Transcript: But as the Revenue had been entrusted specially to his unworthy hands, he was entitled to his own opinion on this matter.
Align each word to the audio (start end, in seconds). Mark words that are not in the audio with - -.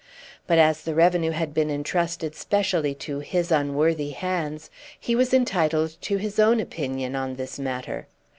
But 0.47 0.57
as 0.57 0.81
the 0.81 0.95
Revenue 0.95 1.29
had 1.29 1.53
been 1.53 1.69
entrusted 1.69 2.33
specially 2.33 2.95
to 2.95 3.19
his 3.19 3.51
unworthy 3.51 4.09
hands, 4.09 4.71
he 4.99 5.15
was 5.15 5.31
entitled 5.31 5.95
to 6.01 6.17
his 6.17 6.39
own 6.39 6.59
opinion 6.59 7.15
on 7.15 7.35
this 7.35 7.59
matter. 7.59 8.07